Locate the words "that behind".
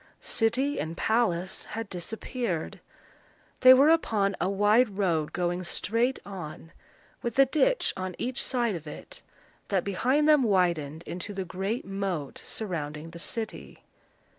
9.67-10.27